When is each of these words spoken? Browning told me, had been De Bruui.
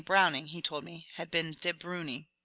Browning 0.03 0.47
told 0.63 0.83
me, 0.83 1.05
had 1.17 1.29
been 1.29 1.51
De 1.61 1.73
Bruui. 1.73 2.25